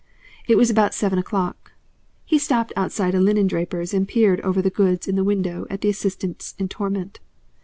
[0.47, 1.73] It was about seven o'clock.
[2.25, 5.81] He stopped outside a linen draper's and peered over the goods in the window at
[5.81, 7.19] the assistants in torment.